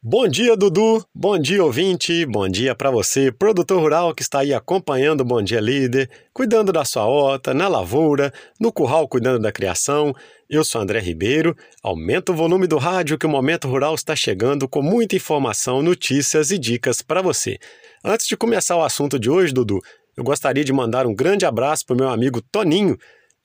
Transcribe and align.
Bom 0.00 0.28
dia, 0.28 0.56
Dudu. 0.56 1.04
Bom 1.12 1.36
dia, 1.36 1.64
ouvinte. 1.64 2.24
Bom 2.24 2.48
dia 2.48 2.72
para 2.72 2.88
você, 2.88 3.32
produtor 3.32 3.80
rural 3.80 4.14
que 4.14 4.22
está 4.22 4.38
aí 4.38 4.54
acompanhando 4.54 5.22
o 5.22 5.24
Bom 5.24 5.42
Dia 5.42 5.58
Líder, 5.58 6.08
cuidando 6.32 6.72
da 6.72 6.84
sua 6.84 7.04
horta, 7.04 7.52
na 7.52 7.66
lavoura, 7.66 8.32
no 8.60 8.72
curral 8.72 9.08
cuidando 9.08 9.40
da 9.40 9.50
criação. 9.50 10.14
Eu 10.48 10.62
sou 10.62 10.80
André 10.80 11.00
Ribeiro. 11.00 11.56
Aumenta 11.82 12.30
o 12.30 12.34
volume 12.36 12.68
do 12.68 12.78
rádio 12.78 13.18
que 13.18 13.26
o 13.26 13.28
Momento 13.28 13.66
Rural 13.66 13.92
está 13.96 14.14
chegando 14.14 14.68
com 14.68 14.82
muita 14.82 15.16
informação, 15.16 15.82
notícias 15.82 16.52
e 16.52 16.58
dicas 16.58 17.02
para 17.02 17.20
você. 17.20 17.58
Antes 18.04 18.28
de 18.28 18.36
começar 18.36 18.76
o 18.76 18.84
assunto 18.84 19.18
de 19.18 19.28
hoje, 19.28 19.52
Dudu, 19.52 19.80
eu 20.16 20.22
gostaria 20.22 20.62
de 20.62 20.72
mandar 20.72 21.08
um 21.08 21.14
grande 21.14 21.44
abraço 21.44 21.84
para 21.84 21.94
o 21.94 21.96
meu 21.96 22.08
amigo 22.08 22.40
Toninho, 22.40 22.96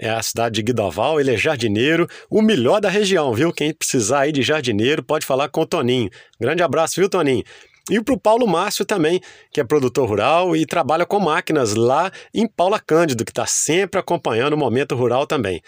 é 0.03 0.09
a 0.09 0.21
cidade 0.21 0.55
de 0.55 0.61
Guidoval, 0.61 1.19
ele 1.19 1.33
é 1.33 1.37
jardineiro, 1.37 2.09
o 2.29 2.41
melhor 2.41 2.81
da 2.81 2.89
região, 2.89 3.33
viu? 3.33 3.53
Quem 3.53 3.73
precisar 3.73 4.21
aí 4.21 4.33
de 4.33 4.41
jardineiro 4.41 5.01
pode 5.01 5.25
falar 5.25 5.47
com 5.47 5.61
o 5.61 5.65
Toninho. 5.65 6.09
Grande 6.37 6.61
abraço, 6.61 6.99
viu, 6.99 7.07
Toninho? 7.09 7.43
E 7.89 8.01
para 8.01 8.13
o 8.13 8.19
Paulo 8.19 8.45
Márcio 8.45 8.83
também, 8.83 9.21
que 9.51 9.61
é 9.61 9.63
produtor 9.63 10.07
rural 10.07 10.55
e 10.55 10.65
trabalha 10.65 11.05
com 11.05 11.19
máquinas 11.19 11.73
lá 11.75 12.11
em 12.33 12.45
Paula 12.45 12.79
Cândido, 12.79 13.23
que 13.23 13.31
está 13.31 13.45
sempre 13.45 13.99
acompanhando 13.99 14.53
o 14.53 14.57
Momento 14.57 14.93
Rural 14.93 15.25
também. 15.25 15.61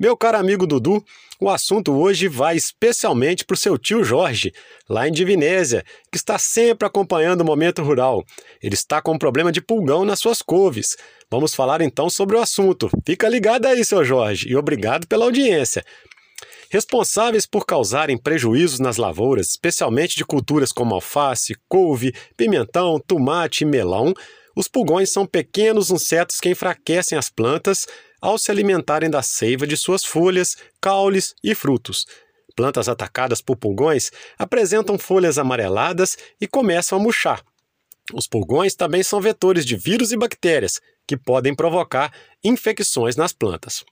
Meu 0.00 0.16
caro 0.16 0.38
amigo 0.38 0.64
Dudu, 0.64 1.04
o 1.40 1.50
assunto 1.50 1.92
hoje 1.92 2.28
vai 2.28 2.56
especialmente 2.56 3.44
para 3.44 3.54
o 3.54 3.58
seu 3.58 3.76
tio 3.76 4.04
Jorge, 4.04 4.52
lá 4.88 5.08
em 5.08 5.10
Divinésia, 5.12 5.84
que 6.12 6.16
está 6.16 6.38
sempre 6.38 6.86
acompanhando 6.86 7.40
o 7.40 7.44
Momento 7.44 7.82
Rural. 7.82 8.24
Ele 8.62 8.74
está 8.74 9.02
com 9.02 9.14
um 9.14 9.18
problema 9.18 9.50
de 9.50 9.60
pulgão 9.60 10.04
nas 10.04 10.20
suas 10.20 10.40
couves. 10.40 10.96
Vamos 11.28 11.52
falar 11.52 11.80
então 11.80 12.08
sobre 12.08 12.36
o 12.36 12.40
assunto. 12.40 12.88
Fica 13.04 13.28
ligado 13.28 13.66
aí, 13.66 13.84
seu 13.84 14.04
Jorge, 14.04 14.48
e 14.48 14.54
obrigado 14.54 15.04
pela 15.08 15.24
audiência. 15.24 15.84
Responsáveis 16.70 17.44
por 17.44 17.66
causarem 17.66 18.16
prejuízos 18.16 18.78
nas 18.78 18.98
lavouras, 18.98 19.48
especialmente 19.48 20.14
de 20.14 20.24
culturas 20.24 20.70
como 20.70 20.94
alface, 20.94 21.56
couve, 21.68 22.14
pimentão, 22.36 23.00
tomate 23.04 23.64
e 23.64 23.66
melão, 23.66 24.14
os 24.54 24.66
pulgões 24.66 25.12
são 25.12 25.24
pequenos 25.24 25.90
insetos 25.90 26.40
que 26.40 26.48
enfraquecem 26.48 27.16
as 27.16 27.30
plantas 27.30 27.86
ao 28.20 28.38
se 28.38 28.50
alimentarem 28.50 29.10
da 29.10 29.22
seiva 29.22 29.66
de 29.66 29.76
suas 29.76 30.04
folhas, 30.04 30.56
caules 30.80 31.34
e 31.42 31.54
frutos. 31.54 32.06
Plantas 32.56 32.88
atacadas 32.88 33.40
por 33.40 33.56
pulgões 33.56 34.10
apresentam 34.36 34.98
folhas 34.98 35.38
amareladas 35.38 36.16
e 36.40 36.46
começam 36.46 36.98
a 36.98 37.02
murchar. 37.02 37.42
Os 38.12 38.26
pulgões 38.26 38.74
também 38.74 39.02
são 39.02 39.20
vetores 39.20 39.64
de 39.64 39.76
vírus 39.76 40.12
e 40.12 40.16
bactérias, 40.16 40.80
que 41.06 41.16
podem 41.16 41.54
provocar 41.54 42.12
infecções 42.42 43.16
nas 43.16 43.32
plantas. 43.32 43.84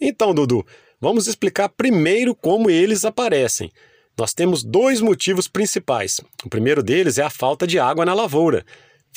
Então, 0.00 0.34
Dudu, 0.34 0.66
vamos 1.00 1.26
explicar 1.26 1.68
primeiro 1.70 2.34
como 2.34 2.70
eles 2.70 3.04
aparecem. 3.04 3.72
Nós 4.16 4.34
temos 4.34 4.64
dois 4.64 5.00
motivos 5.00 5.48
principais. 5.48 6.20
O 6.44 6.48
primeiro 6.48 6.82
deles 6.82 7.18
é 7.18 7.22
a 7.22 7.30
falta 7.30 7.66
de 7.66 7.78
água 7.78 8.04
na 8.04 8.14
lavoura 8.14 8.64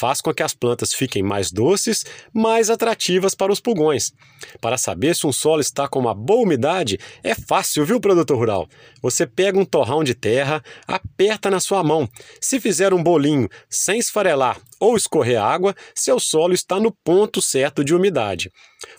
faz 0.01 0.19
com 0.19 0.33
que 0.33 0.41
as 0.41 0.55
plantas 0.55 0.95
fiquem 0.95 1.21
mais 1.21 1.51
doces, 1.51 2.03
mais 2.33 2.71
atrativas 2.71 3.35
para 3.35 3.51
os 3.51 3.59
pulgões. 3.59 4.11
Para 4.59 4.75
saber 4.75 5.15
se 5.15 5.27
um 5.27 5.31
solo 5.31 5.61
está 5.61 5.87
com 5.87 5.99
uma 5.99 6.15
boa 6.15 6.41
umidade, 6.41 6.97
é 7.23 7.35
fácil, 7.35 7.85
viu, 7.85 8.01
produtor 8.01 8.35
rural? 8.35 8.67
Você 8.99 9.27
pega 9.27 9.59
um 9.59 9.63
torrão 9.63 10.03
de 10.03 10.15
terra, 10.15 10.63
aperta 10.87 11.51
na 11.51 11.59
sua 11.59 11.83
mão. 11.83 12.09
Se 12.41 12.59
fizer 12.59 12.95
um 12.95 13.03
bolinho 13.03 13.47
sem 13.69 13.99
esfarelar 13.99 14.59
ou 14.79 14.97
escorrer 14.97 15.39
água, 15.39 15.75
seu 15.93 16.19
solo 16.19 16.55
está 16.55 16.79
no 16.79 16.91
ponto 17.03 17.39
certo 17.39 17.83
de 17.83 17.93
umidade. 17.93 18.49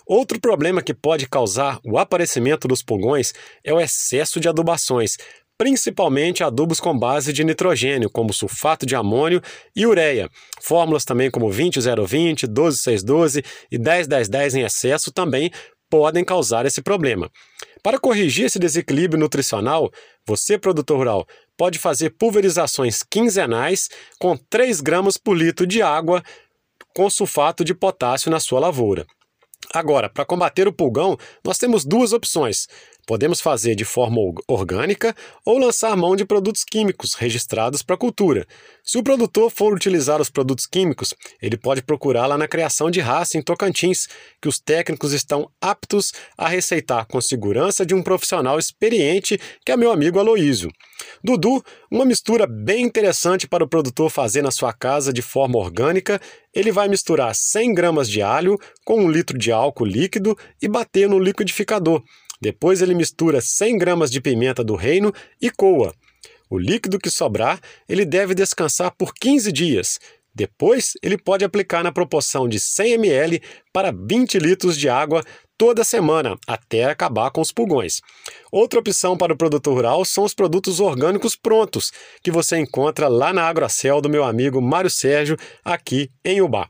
Outro 0.07 0.39
problema 0.39 0.81
que 0.81 0.93
pode 0.93 1.27
causar 1.27 1.81
o 1.83 1.97
aparecimento 1.97 2.65
dos 2.65 2.81
pulgões 2.81 3.33
é 3.61 3.73
o 3.73 3.81
excesso 3.81 4.39
de 4.39 4.47
adubações, 4.47 5.17
principalmente 5.63 6.43
adubos 6.43 6.81
com 6.81 6.99
base 6.99 7.31
de 7.31 7.41
nitrogênio, 7.41 8.09
como 8.09 8.33
sulfato 8.33 8.85
de 8.85 8.97
amônio 8.97 9.41
e 9.73 9.85
ureia. 9.85 10.29
Fórmulas 10.59 11.05
também 11.05 11.31
como 11.31 11.49
20020, 11.49 12.45
12612 12.47 13.45
e 13.71 13.79
101010 13.79 14.55
em 14.55 14.63
excesso 14.63 15.09
também 15.09 15.49
podem 15.89 16.21
causar 16.25 16.65
esse 16.65 16.81
problema. 16.81 17.31
Para 17.81 17.97
corrigir 17.97 18.47
esse 18.47 18.59
desequilíbrio 18.59 19.17
nutricional, 19.17 19.89
você, 20.27 20.57
produtor 20.57 20.97
rural, 20.97 21.25
pode 21.55 21.79
fazer 21.79 22.09
pulverizações 22.09 23.01
quinzenais 23.01 23.87
com 24.19 24.35
3 24.35 24.81
gramas 24.81 25.15
por 25.15 25.33
litro 25.33 25.65
de 25.65 25.81
água 25.81 26.21
com 26.93 27.09
sulfato 27.09 27.63
de 27.63 27.73
potássio 27.73 28.29
na 28.29 28.41
sua 28.41 28.59
lavoura. 28.59 29.05
Agora, 29.73 30.09
para 30.09 30.25
combater 30.25 30.67
o 30.67 30.73
pulgão, 30.73 31.17
nós 31.43 31.57
temos 31.57 31.85
duas 31.85 32.11
opções. 32.11 32.67
Podemos 33.05 33.41
fazer 33.41 33.75
de 33.75 33.83
forma 33.83 34.17
orgânica 34.47 35.13
ou 35.45 35.57
lançar 35.57 35.95
mão 35.97 36.15
de 36.15 36.25
produtos 36.25 36.63
químicos 36.63 37.15
registrados 37.15 37.83
para 37.83 37.97
cultura. 37.97 38.47
Se 38.83 38.97
o 38.97 39.03
produtor 39.03 39.51
for 39.51 39.73
utilizar 39.73 40.21
os 40.21 40.29
produtos 40.29 40.65
químicos, 40.65 41.13
ele 41.41 41.57
pode 41.57 41.81
procurar 41.81 42.27
lá 42.27 42.37
na 42.37 42.47
criação 42.47 42.89
de 42.89 43.01
raça 43.01 43.37
em 43.37 43.41
Tocantins, 43.41 44.07
que 44.41 44.47
os 44.47 44.57
técnicos 44.57 45.11
estão 45.11 45.49
aptos 45.59 46.13
a 46.37 46.47
receitar 46.47 47.05
com 47.05 47.19
segurança 47.19 47.85
de 47.85 47.93
um 47.93 48.01
profissional 48.01 48.57
experiente, 48.57 49.39
que 49.65 49.71
é 49.71 49.77
meu 49.77 49.91
amigo 49.91 50.19
Aloísio. 50.19 50.71
Dudu, 51.21 51.63
uma 51.91 52.05
mistura 52.05 52.47
bem 52.47 52.85
interessante 52.85 53.47
para 53.47 53.63
o 53.63 53.67
produtor 53.67 54.09
fazer 54.09 54.41
na 54.41 54.51
sua 54.51 54.71
casa 54.71 55.11
de 55.11 55.21
forma 55.21 55.57
orgânica, 55.57 56.21
ele 56.53 56.71
vai 56.71 56.87
misturar 56.87 57.33
100 57.35 57.73
gramas 57.73 58.09
de 58.09 58.21
alho 58.21 58.57
com 58.85 59.03
um 59.03 59.09
litro 59.09 59.37
de 59.37 59.51
álcool 59.51 59.85
líquido 59.85 60.37
e 60.61 60.67
bater 60.67 61.09
no 61.09 61.19
liquidificador. 61.19 62.01
Depois 62.43 62.81
ele 62.81 62.93
mistura 62.93 63.39
100 63.39 63.77
gramas 63.77 64.11
de 64.11 64.19
pimenta 64.19 64.65
do 64.65 64.75
reino 64.75 65.13
e 65.41 65.49
coa. 65.49 65.95
O 66.49 66.59
líquido 66.59 66.99
que 66.99 67.09
sobrar, 67.09 67.57
ele 67.87 68.03
deve 68.03 68.35
descansar 68.35 68.93
por 68.97 69.13
15 69.13 69.49
dias. 69.49 69.97
Depois, 70.35 70.91
ele 71.01 71.17
pode 71.17 71.45
aplicar 71.45 71.85
na 71.85 71.91
proporção 71.91 72.49
de 72.49 72.59
100 72.59 72.95
ml 72.95 73.41
para 73.71 73.93
20 73.93 74.39
litros 74.39 74.77
de 74.77 74.89
água 74.89 75.23
toda 75.57 75.85
semana, 75.85 76.37
até 76.45 76.83
acabar 76.83 77.31
com 77.31 77.39
os 77.39 77.53
pulgões. 77.53 78.01
Outra 78.51 78.81
opção 78.81 79.15
para 79.15 79.31
o 79.31 79.37
produtor 79.37 79.75
rural 79.75 80.03
são 80.03 80.25
os 80.25 80.33
produtos 80.33 80.81
orgânicos 80.81 81.37
prontos, 81.37 81.93
que 82.21 82.29
você 82.29 82.57
encontra 82.57 83.07
lá 83.07 83.31
na 83.31 83.47
Agrocel 83.47 84.01
do 84.01 84.09
meu 84.09 84.25
amigo 84.25 84.61
Mário 84.61 84.89
Sérgio, 84.89 85.37
aqui 85.63 86.11
em 86.25 86.41
Ubá. 86.41 86.67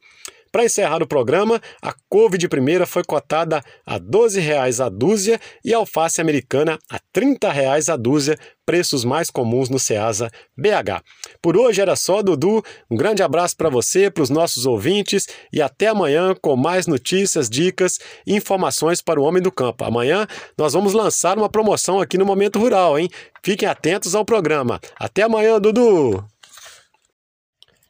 Para 0.54 0.66
encerrar 0.66 1.02
o 1.02 1.08
programa, 1.08 1.60
a 1.82 1.96
couve 2.08 2.38
de 2.38 2.48
primeira 2.48 2.86
foi 2.86 3.04
cotada 3.04 3.64
a 3.84 3.96
R$ 3.96 4.02
12,00 4.02 4.86
a 4.86 4.88
dúzia 4.88 5.42
e 5.66 5.74
a 5.74 5.78
alface 5.78 6.22
americana 6.22 6.78
a 6.88 6.98
R$ 6.98 7.02
30,00 7.12 7.92
a 7.92 7.98
dúzia, 7.98 8.38
preços 8.64 9.04
mais 9.04 9.32
comuns 9.32 9.68
no 9.68 9.80
Ceasa 9.80 10.30
BH. 10.56 11.02
Por 11.42 11.58
hoje 11.58 11.82
era 11.82 11.96
só, 11.96 12.22
Dudu. 12.22 12.64
Um 12.88 12.96
grande 12.96 13.24
abraço 13.24 13.58
para 13.58 13.68
você, 13.68 14.12
para 14.12 14.22
os 14.22 14.30
nossos 14.30 14.68
ouvintes 14.68 15.28
e 15.52 15.60
até 15.60 15.88
amanhã 15.88 16.36
com 16.40 16.56
mais 16.56 16.86
notícias, 16.86 17.50
dicas 17.50 17.98
e 18.28 18.36
informações 18.36 19.02
para 19.02 19.20
o 19.20 19.24
homem 19.24 19.42
do 19.42 19.52
campo. 19.52 19.84
Amanhã 19.84 20.28
nós 20.56 20.74
vamos 20.74 20.94
lançar 20.94 21.36
uma 21.36 21.50
promoção 21.50 22.00
aqui 22.00 22.16
no 22.16 22.28
Momento 22.28 22.60
Rural, 22.60 23.00
hein? 23.00 23.10
Fiquem 23.42 23.68
atentos 23.68 24.14
ao 24.14 24.24
programa. 24.24 24.80
Até 25.00 25.24
amanhã, 25.24 25.60
Dudu! 25.60 26.33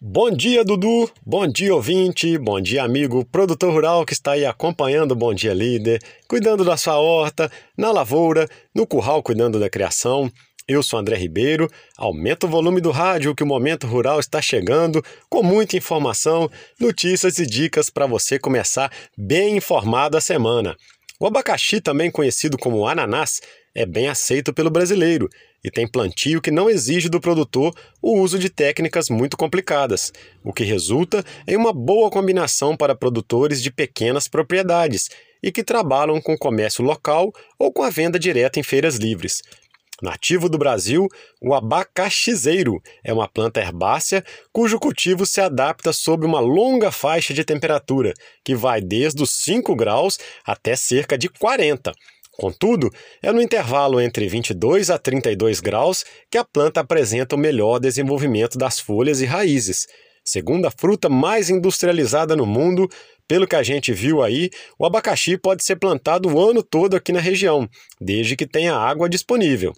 Bom 0.06 0.30
dia, 0.30 0.66
Dudu. 0.66 1.10
Bom 1.26 1.48
dia, 1.48 1.74
ouvinte. 1.74 2.38
Bom 2.38 2.60
dia, 2.60 2.84
amigo 2.84 3.24
produtor 3.24 3.72
rural 3.72 4.06
que 4.06 4.12
está 4.12 4.34
aí 4.34 4.46
acompanhando 4.46 5.14
o 5.14 5.16
Bom 5.16 5.34
Dia 5.34 5.54
Líder, 5.54 6.02
cuidando 6.28 6.66
da 6.66 6.76
sua 6.76 7.00
horta, 7.00 7.50
na 7.78 7.90
lavoura, 7.90 8.46
no 8.76 8.86
curral 8.86 9.24
cuidando 9.24 9.62
da 9.62 9.70
criação. 9.70 10.30
Eu 10.68 10.84
sou 10.84 11.00
André 11.00 11.16
Ribeiro. 11.16 11.72
Aumenta 11.98 12.46
o 12.46 12.50
volume 12.50 12.82
do 12.82 12.92
rádio 12.92 13.34
que 13.34 13.44
o 13.44 13.48
Momento 13.48 13.88
Rural 13.88 14.20
está 14.20 14.42
chegando 14.42 15.02
com 15.30 15.42
muita 15.42 15.78
informação, 15.78 16.52
notícias 16.78 17.40
e 17.40 17.46
dicas 17.46 17.90
para 17.90 18.06
você 18.06 18.38
começar 18.38 18.92
bem 19.18 19.56
informado 19.56 20.18
a 20.18 20.22
semana. 20.22 20.76
O 21.18 21.28
abacaxi, 21.28 21.80
também 21.80 22.12
conhecido 22.12 22.58
como 22.58 22.86
ananás, 22.86 23.40
é 23.74 23.86
bem 23.86 24.10
aceito 24.10 24.54
pelo 24.54 24.70
brasileiro 24.70 25.30
e 25.64 25.72
tem 25.72 25.88
plantio 25.88 26.42
que 26.42 26.52
não 26.52 26.70
exige 26.70 27.08
do 27.08 27.22
produtor 27.22 27.74
o 28.02 28.20
uso 28.20 28.38
de 28.38 28.50
técnicas 28.50 29.10
muito 29.10 29.38
complicadas, 29.38 30.12
o 30.44 30.52
que 30.52 30.64
resulta 30.64 31.24
em 31.48 31.56
uma 31.56 31.72
boa 31.72 32.10
combinação 32.10 32.76
para 32.76 32.96
produtores 32.96 33.62
de 33.62 33.72
pequenas 33.72 34.28
propriedades 34.28 35.10
e 35.42 35.52
que 35.52 35.64
trabalham 35.64 36.22
com 36.22 36.38
comércio 36.38 36.84
local 36.84 37.32
ou 37.58 37.72
com 37.72 37.84
a 37.84 37.90
venda 37.90 38.20
direta 38.20 38.60
em 38.60 38.64
feiras 38.64 38.98
livres. 38.98 39.42
Nativo 40.02 40.50
do 40.50 40.58
Brasil, 40.58 41.08
o 41.42 41.54
abacaxizeiro 41.54 42.82
é 43.04 43.14
uma 43.14 43.28
planta 43.28 43.62
herbácea 43.62 44.24
cujo 44.52 44.80
cultivo 44.80 45.26
se 45.26 45.40
adapta 45.40 45.94
sob 45.94 46.26
uma 46.26 46.42
longa 46.42 46.92
faixa 46.92 47.34
de 47.34 47.46
temperatura, 47.46 48.14
que 48.44 48.54
vai 48.54 48.82
desde 48.82 49.24
os 49.24 49.32
5 49.32 49.74
graus 49.76 50.18
até 50.46 50.76
cerca 50.76 51.18
de 51.18 51.30
40 51.30 51.94
Contudo, 52.38 52.90
é 53.22 53.32
no 53.32 53.42
intervalo 53.42 54.02
entre 54.02 54.28
22 54.28 54.90
a 54.90 54.98
32 54.98 55.60
graus 55.60 56.04
que 56.32 56.38
a 56.38 56.44
planta 56.44 56.80
apresenta 56.80 57.36
o 57.36 57.40
melhor 57.40 57.80
desenvolvimento 57.80 58.58
das 58.58 58.80
folhas 58.80 59.22
e 59.22 59.26
raízes. 59.26 59.86
Segundo 60.26 60.66
a 60.66 60.72
fruta 60.72 61.10
mais 61.10 61.50
industrializada 61.50 62.36
no 62.36 62.46
mundo, 62.46 62.90
pelo 63.28 63.48
que 63.48 63.56
a 63.56 63.62
gente 63.62 63.94
viu 63.94 64.24
aí, 64.24 64.50
o 64.80 64.86
abacaxi 64.86 65.38
pode 65.38 65.64
ser 65.64 65.76
plantado 65.76 66.30
o 66.30 66.40
ano 66.40 66.64
todo 66.64 66.96
aqui 66.96 67.12
na 67.12 67.20
região, 67.20 67.70
desde 68.00 68.36
que 68.36 68.48
tenha 68.48 68.76
água 68.76 69.08
disponível. 69.08 69.74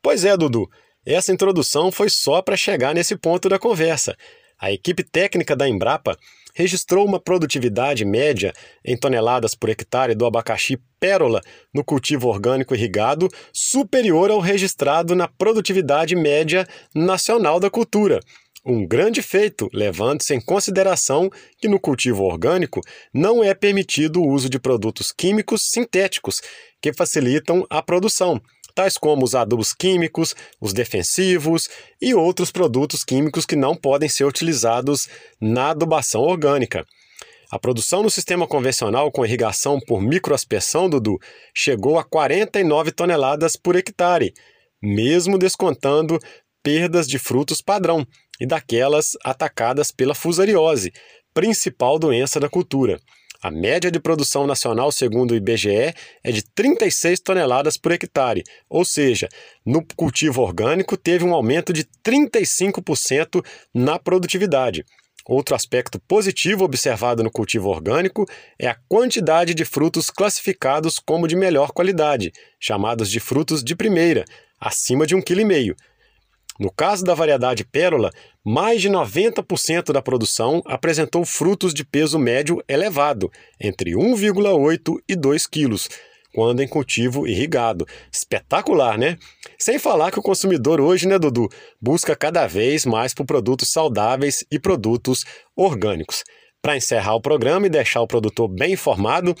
Pois 0.00 0.24
é, 0.24 0.36
Dudu. 0.36 0.68
Essa 1.04 1.32
introdução 1.32 1.90
foi 1.90 2.10
só 2.10 2.42
para 2.42 2.56
chegar 2.56 2.94
nesse 2.94 3.16
ponto 3.16 3.48
da 3.48 3.58
conversa. 3.58 4.16
A 4.60 4.70
equipe 4.70 5.02
técnica 5.02 5.56
da 5.56 5.68
Embrapa 5.68 6.18
registrou 6.58 7.06
uma 7.06 7.20
produtividade 7.20 8.04
média 8.04 8.52
em 8.84 8.96
toneladas 8.96 9.54
por 9.54 9.70
hectare 9.70 10.12
do 10.12 10.26
abacaxi 10.26 10.76
pérola 10.98 11.40
no 11.72 11.84
cultivo 11.84 12.26
orgânico 12.26 12.74
irrigado 12.74 13.28
superior 13.52 14.28
ao 14.28 14.40
registrado 14.40 15.14
na 15.14 15.28
produtividade 15.28 16.16
média 16.16 16.66
nacional 16.92 17.60
da 17.60 17.70
cultura. 17.70 18.18
Um 18.66 18.84
grande 18.84 19.22
feito, 19.22 19.68
levando-se 19.72 20.34
em 20.34 20.40
consideração 20.40 21.30
que 21.58 21.68
no 21.68 21.78
cultivo 21.78 22.24
orgânico 22.24 22.80
não 23.14 23.42
é 23.42 23.54
permitido 23.54 24.20
o 24.20 24.28
uso 24.28 24.50
de 24.50 24.58
produtos 24.58 25.12
químicos 25.12 25.62
sintéticos 25.62 26.40
que 26.82 26.92
facilitam 26.92 27.64
a 27.70 27.80
produção 27.80 28.42
tais 28.78 28.96
como 28.96 29.24
os 29.24 29.34
adubos 29.34 29.72
químicos, 29.72 30.36
os 30.60 30.72
defensivos 30.72 31.68
e 32.00 32.14
outros 32.14 32.52
produtos 32.52 33.02
químicos 33.02 33.44
que 33.44 33.56
não 33.56 33.74
podem 33.74 34.08
ser 34.08 34.22
utilizados 34.22 35.08
na 35.40 35.70
adubação 35.70 36.20
orgânica. 36.20 36.86
A 37.50 37.58
produção 37.58 38.04
no 38.04 38.10
sistema 38.10 38.46
convencional 38.46 39.10
com 39.10 39.26
irrigação 39.26 39.80
por 39.80 40.00
microaspersão, 40.00 40.88
Dudu, 40.88 41.18
chegou 41.52 41.98
a 41.98 42.04
49 42.04 42.92
toneladas 42.92 43.56
por 43.56 43.74
hectare, 43.74 44.32
mesmo 44.80 45.36
descontando 45.36 46.16
perdas 46.62 47.08
de 47.08 47.18
frutos 47.18 47.60
padrão 47.60 48.06
e 48.40 48.46
daquelas 48.46 49.16
atacadas 49.24 49.90
pela 49.90 50.14
fusariose, 50.14 50.92
principal 51.34 51.98
doença 51.98 52.38
da 52.38 52.48
cultura. 52.48 53.00
A 53.40 53.52
média 53.52 53.88
de 53.88 54.00
produção 54.00 54.48
nacional, 54.48 54.90
segundo 54.90 55.30
o 55.30 55.36
IBGE, 55.36 55.94
é 56.24 56.32
de 56.32 56.42
36 56.42 57.20
toneladas 57.20 57.76
por 57.76 57.92
hectare, 57.92 58.42
ou 58.68 58.84
seja, 58.84 59.28
no 59.64 59.84
cultivo 59.96 60.42
orgânico 60.42 60.96
teve 60.96 61.24
um 61.24 61.32
aumento 61.32 61.72
de 61.72 61.84
35% 62.04 63.44
na 63.72 63.96
produtividade. 63.96 64.84
Outro 65.24 65.54
aspecto 65.54 66.00
positivo 66.00 66.64
observado 66.64 67.22
no 67.22 67.30
cultivo 67.30 67.68
orgânico 67.68 68.26
é 68.58 68.66
a 68.66 68.76
quantidade 68.88 69.54
de 69.54 69.64
frutos 69.64 70.10
classificados 70.10 70.98
como 70.98 71.28
de 71.28 71.36
melhor 71.36 71.70
qualidade, 71.70 72.32
chamados 72.58 73.08
de 73.08 73.20
frutos 73.20 73.62
de 73.62 73.76
primeira, 73.76 74.24
acima 74.58 75.06
de 75.06 75.14
1,5 75.14 75.74
kg. 75.74 75.76
No 76.58 76.72
caso 76.72 77.04
da 77.04 77.14
variedade 77.14 77.64
pérola, 77.64 78.10
mais 78.48 78.80
de 78.80 78.88
90% 78.88 79.92
da 79.92 80.00
produção 80.00 80.62
apresentou 80.64 81.22
frutos 81.22 81.74
de 81.74 81.84
peso 81.84 82.18
médio 82.18 82.64
elevado, 82.66 83.30
entre 83.60 83.90
1,8 83.90 84.96
e 85.06 85.14
2 85.14 85.46
quilos, 85.46 85.86
quando 86.32 86.62
em 86.62 86.66
cultivo 86.66 87.28
irrigado. 87.28 87.86
Espetacular, 88.10 88.96
né? 88.96 89.18
Sem 89.58 89.78
falar 89.78 90.10
que 90.10 90.18
o 90.18 90.22
consumidor 90.22 90.80
hoje, 90.80 91.06
né, 91.06 91.18
Dudu, 91.18 91.50
busca 91.78 92.16
cada 92.16 92.46
vez 92.46 92.86
mais 92.86 93.12
por 93.12 93.26
produtos 93.26 93.68
saudáveis 93.68 94.42
e 94.50 94.58
produtos 94.58 95.26
orgânicos. 95.54 96.24
Para 96.62 96.74
encerrar 96.74 97.16
o 97.16 97.20
programa 97.20 97.66
e 97.66 97.70
deixar 97.70 98.00
o 98.00 98.08
produtor 98.08 98.48
bem 98.48 98.72
informado, 98.72 99.34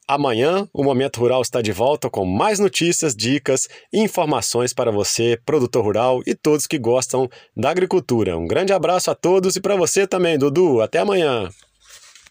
Amanhã, 0.07 0.69
o 0.72 0.84
Momento 0.84 1.19
Rural 1.19 1.42
está 1.42 1.63
de 1.63 1.72
volta 1.72 2.12
com 2.12 2.25
mais 2.25 2.60
notícias, 2.60 3.16
dicas 3.16 3.68
e 3.92 4.00
informações 4.00 4.72
para 4.72 4.92
você, 4.92 5.40
produtor 5.44 5.84
rural 5.84 6.22
e 6.28 6.36
todos 6.36 6.68
que 6.68 6.78
gostam 6.78 7.28
da 7.57 7.72
agricultura. 7.72 8.38
Um 8.38 8.46
grande 8.46 8.72
abraço 8.72 9.10
a 9.10 9.16
todos 9.16 9.56
e 9.56 9.62
para 9.62 9.75
você 9.75 10.06
também, 10.06 10.38
Dudu. 10.38 10.80
Até 10.80 11.00
amanhã. 11.00 11.50